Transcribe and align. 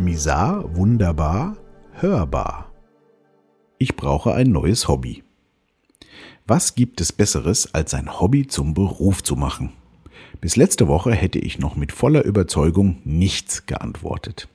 Misar, 0.00 0.74
wunderbar, 0.74 1.58
hörbar. 1.92 2.72
Ich 3.76 3.96
brauche 3.96 4.32
ein 4.32 4.50
neues 4.50 4.88
Hobby. 4.88 5.22
Was 6.46 6.74
gibt 6.74 7.02
es 7.02 7.12
Besseres, 7.12 7.74
als 7.74 7.92
ein 7.92 8.18
Hobby 8.18 8.46
zum 8.46 8.72
Beruf 8.72 9.22
zu 9.22 9.36
machen? 9.36 9.74
Bis 10.40 10.56
letzte 10.56 10.88
Woche 10.88 11.12
hätte 11.12 11.38
ich 11.38 11.58
noch 11.58 11.76
mit 11.76 11.92
voller 11.92 12.24
Überzeugung 12.24 12.96
nichts 13.04 13.66
geantwortet. 13.66 14.48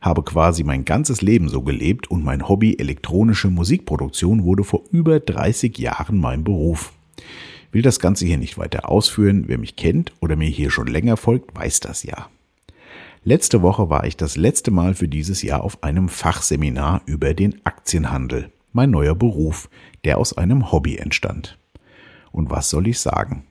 Habe 0.00 0.24
quasi 0.24 0.64
mein 0.64 0.84
ganzes 0.84 1.22
Leben 1.22 1.48
so 1.48 1.62
gelebt 1.62 2.10
und 2.10 2.24
mein 2.24 2.48
Hobby 2.48 2.74
elektronische 2.76 3.50
Musikproduktion 3.50 4.42
wurde 4.42 4.64
vor 4.64 4.82
über 4.90 5.20
30 5.20 5.78
Jahren 5.78 6.18
mein 6.18 6.42
Beruf. 6.42 6.92
Will 7.70 7.82
das 7.82 8.00
Ganze 8.00 8.26
hier 8.26 8.38
nicht 8.38 8.58
weiter 8.58 8.88
ausführen. 8.88 9.44
Wer 9.46 9.58
mich 9.58 9.76
kennt 9.76 10.12
oder 10.18 10.34
mir 10.34 10.48
hier 10.48 10.72
schon 10.72 10.88
länger 10.88 11.16
folgt, 11.16 11.56
weiß 11.56 11.78
das 11.78 12.02
ja. 12.02 12.28
Letzte 13.28 13.60
Woche 13.60 13.90
war 13.90 14.06
ich 14.06 14.16
das 14.16 14.38
letzte 14.38 14.70
Mal 14.70 14.94
für 14.94 15.06
dieses 15.06 15.42
Jahr 15.42 15.62
auf 15.62 15.82
einem 15.82 16.08
Fachseminar 16.08 17.02
über 17.04 17.34
den 17.34 17.60
Aktienhandel, 17.66 18.50
mein 18.72 18.90
neuer 18.90 19.14
Beruf, 19.14 19.68
der 20.04 20.16
aus 20.16 20.38
einem 20.38 20.72
Hobby 20.72 20.96
entstand. 20.96 21.58
Und 22.32 22.48
was 22.48 22.70
soll 22.70 22.88
ich 22.88 23.00
sagen? 23.00 23.44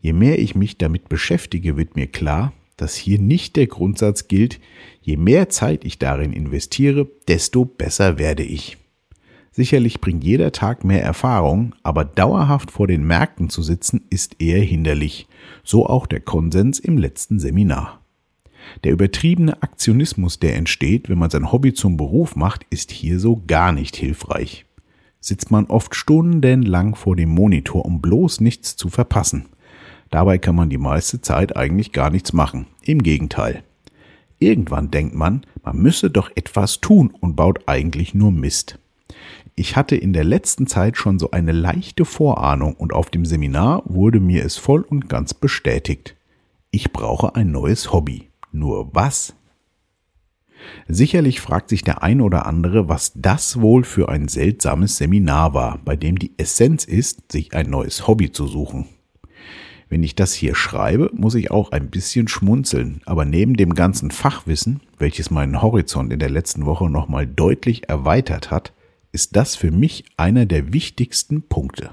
Je 0.00 0.12
mehr 0.12 0.40
ich 0.40 0.56
mich 0.56 0.76
damit 0.76 1.08
beschäftige, 1.08 1.76
wird 1.76 1.94
mir 1.94 2.08
klar, 2.08 2.52
dass 2.76 2.96
hier 2.96 3.20
nicht 3.20 3.54
der 3.54 3.68
Grundsatz 3.68 4.26
gilt, 4.26 4.58
je 5.02 5.16
mehr 5.16 5.48
Zeit 5.48 5.84
ich 5.84 6.00
darin 6.00 6.32
investiere, 6.32 7.06
desto 7.28 7.64
besser 7.64 8.18
werde 8.18 8.42
ich. 8.42 8.76
Sicherlich 9.52 10.00
bringt 10.00 10.24
jeder 10.24 10.50
Tag 10.50 10.82
mehr 10.82 11.04
Erfahrung, 11.04 11.76
aber 11.84 12.04
dauerhaft 12.04 12.72
vor 12.72 12.88
den 12.88 13.04
Märkten 13.04 13.50
zu 13.50 13.62
sitzen 13.62 14.00
ist 14.10 14.40
eher 14.40 14.62
hinderlich, 14.62 15.28
so 15.62 15.86
auch 15.86 16.08
der 16.08 16.18
Konsens 16.18 16.80
im 16.80 16.98
letzten 16.98 17.38
Seminar. 17.38 18.01
Der 18.84 18.92
übertriebene 18.92 19.62
Aktionismus, 19.62 20.38
der 20.38 20.56
entsteht, 20.56 21.08
wenn 21.08 21.18
man 21.18 21.30
sein 21.30 21.52
Hobby 21.52 21.72
zum 21.74 21.96
Beruf 21.96 22.36
macht, 22.36 22.66
ist 22.70 22.90
hier 22.90 23.18
so 23.18 23.42
gar 23.46 23.72
nicht 23.72 23.96
hilfreich. 23.96 24.64
Sitzt 25.20 25.50
man 25.50 25.66
oft 25.66 25.94
stundenlang 25.94 26.94
vor 26.94 27.16
dem 27.16 27.30
Monitor, 27.30 27.84
um 27.84 28.00
bloß 28.00 28.40
nichts 28.40 28.76
zu 28.76 28.88
verpassen. 28.88 29.46
Dabei 30.10 30.38
kann 30.38 30.56
man 30.56 30.68
die 30.68 30.78
meiste 30.78 31.20
Zeit 31.20 31.56
eigentlich 31.56 31.92
gar 31.92 32.10
nichts 32.10 32.32
machen. 32.32 32.66
Im 32.82 33.02
Gegenteil. 33.02 33.62
Irgendwann 34.38 34.90
denkt 34.90 35.14
man, 35.14 35.46
man 35.62 35.76
müsse 35.76 36.10
doch 36.10 36.30
etwas 36.34 36.80
tun 36.80 37.14
und 37.20 37.36
baut 37.36 37.60
eigentlich 37.66 38.12
nur 38.12 38.32
Mist. 38.32 38.78
Ich 39.54 39.76
hatte 39.76 39.94
in 39.94 40.12
der 40.12 40.24
letzten 40.24 40.66
Zeit 40.66 40.96
schon 40.96 41.18
so 41.18 41.30
eine 41.30 41.52
leichte 41.52 42.04
Vorahnung 42.04 42.74
und 42.74 42.92
auf 42.92 43.10
dem 43.10 43.24
Seminar 43.24 43.82
wurde 43.84 44.18
mir 44.18 44.44
es 44.44 44.56
voll 44.56 44.82
und 44.82 45.08
ganz 45.08 45.34
bestätigt. 45.34 46.16
Ich 46.72 46.92
brauche 46.92 47.36
ein 47.36 47.52
neues 47.52 47.92
Hobby. 47.92 48.31
Nur 48.52 48.94
was? 48.94 49.34
Sicherlich 50.86 51.40
fragt 51.40 51.70
sich 51.70 51.82
der 51.82 52.02
ein 52.02 52.20
oder 52.20 52.46
andere, 52.46 52.88
was 52.88 53.12
das 53.16 53.60
wohl 53.60 53.82
für 53.82 54.08
ein 54.08 54.28
seltsames 54.28 54.96
Seminar 54.96 55.54
war, 55.54 55.78
bei 55.84 55.96
dem 55.96 56.18
die 56.18 56.32
Essenz 56.36 56.84
ist, 56.84 57.32
sich 57.32 57.54
ein 57.54 57.70
neues 57.70 58.06
Hobby 58.06 58.30
zu 58.30 58.46
suchen. 58.46 58.86
Wenn 59.88 60.02
ich 60.02 60.14
das 60.14 60.32
hier 60.32 60.54
schreibe, 60.54 61.10
muss 61.12 61.34
ich 61.34 61.50
auch 61.50 61.72
ein 61.72 61.90
bisschen 61.90 62.28
schmunzeln, 62.28 63.02
aber 63.04 63.24
neben 63.24 63.56
dem 63.56 63.74
ganzen 63.74 64.10
Fachwissen, 64.10 64.80
welches 64.98 65.30
meinen 65.30 65.60
Horizont 65.60 66.12
in 66.12 66.18
der 66.18 66.30
letzten 66.30 66.64
Woche 66.64 66.88
nochmal 66.88 67.26
deutlich 67.26 67.88
erweitert 67.88 68.50
hat, 68.50 68.72
ist 69.12 69.36
das 69.36 69.56
für 69.56 69.70
mich 69.70 70.04
einer 70.16 70.46
der 70.46 70.72
wichtigsten 70.72 71.42
Punkte. 71.42 71.90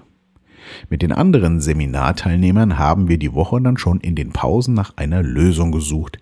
Mit 0.89 1.01
den 1.01 1.11
anderen 1.11 1.59
Seminarteilnehmern 1.59 2.77
haben 2.77 3.09
wir 3.09 3.17
die 3.17 3.33
Woche 3.33 3.61
dann 3.61 3.77
schon 3.77 3.99
in 3.99 4.15
den 4.15 4.31
Pausen 4.31 4.73
nach 4.73 4.95
einer 4.95 5.21
Lösung 5.21 5.71
gesucht, 5.71 6.19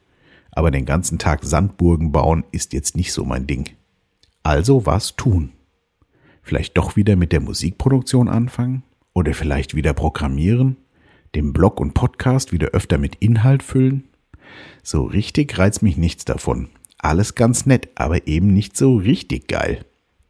aber 0.58 0.72
den 0.72 0.86
ganzen 0.86 1.20
Tag 1.20 1.44
Sandburgen 1.44 2.12
bauen 2.12 2.44
ist 2.52 2.74
jetzt 2.74 2.96
nicht 2.96 3.14
so 3.14 3.24
mein 3.24 3.46
Ding. 3.46 3.70
Also 4.42 4.88
was 4.88 5.16
tun? 5.16 5.52
Vielleicht 6.42 6.80
doch 6.80 6.96
wieder 6.96 7.16
mit 7.16 7.32
der 7.32 7.42
Musikproduktion 7.42 8.28
anfangen? 8.28 8.82
Oder 9.14 9.36
vielleicht 9.36 9.76
wieder 9.76 9.94
programmieren? 9.94 10.78
Den 11.36 11.54
Blog 11.54 11.80
und 11.80 11.94
Podcast 11.94 12.54
wieder 12.54 12.70
öfter 12.70 12.98
mit 12.98 13.18
Inhalt 13.18 13.62
füllen? 13.62 14.06
So 14.82 15.04
richtig 15.04 15.60
reizt 15.60 15.84
mich 15.84 15.96
nichts 15.96 16.26
davon. 16.26 16.70
Alles 16.98 17.36
ganz 17.36 17.68
nett, 17.68 17.90
aber 17.94 18.26
eben 18.26 18.52
nicht 18.52 18.76
so 18.76 18.96
richtig 18.96 19.48
geil. 19.48 19.86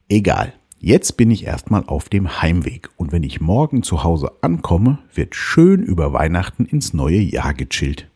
Egal. 0.09 0.51
Jetzt 0.77 1.15
bin 1.15 1.31
ich 1.31 1.45
erstmal 1.45 1.85
auf 1.85 2.09
dem 2.09 2.41
Heimweg 2.41 2.89
und 2.97 3.13
wenn 3.13 3.23
ich 3.23 3.39
morgen 3.39 3.81
zu 3.81 4.03
Hause 4.03 4.33
ankomme, 4.41 4.99
wird 5.13 5.35
schön 5.35 5.83
über 5.83 6.11
Weihnachten 6.11 6.65
ins 6.65 6.93
neue 6.93 7.19
Jahr 7.19 7.53
gechillt. 7.53 8.09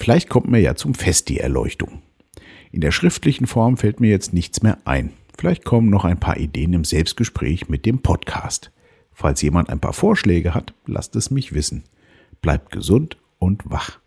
Vielleicht 0.00 0.30
kommt 0.30 0.48
mir 0.48 0.60
ja 0.60 0.74
zum 0.74 0.94
Fest 0.94 1.28
die 1.28 1.40
Erleuchtung. 1.40 2.00
In 2.72 2.80
der 2.80 2.90
schriftlichen 2.90 3.46
Form 3.46 3.76
fällt 3.76 4.00
mir 4.00 4.08
jetzt 4.08 4.32
nichts 4.32 4.62
mehr 4.62 4.78
ein. 4.86 5.12
Vielleicht 5.36 5.66
kommen 5.66 5.90
noch 5.90 6.06
ein 6.06 6.18
paar 6.18 6.38
Ideen 6.38 6.72
im 6.72 6.84
Selbstgespräch 6.84 7.68
mit 7.68 7.84
dem 7.84 8.00
Podcast. 8.00 8.72
Falls 9.12 9.42
jemand 9.42 9.68
ein 9.68 9.78
paar 9.78 9.92
Vorschläge 9.92 10.54
hat, 10.54 10.72
lasst 10.86 11.16
es 11.16 11.30
mich 11.30 11.52
wissen. 11.52 11.84
Bleibt 12.40 12.72
gesund 12.72 13.18
und 13.38 13.70
wach. 13.70 14.00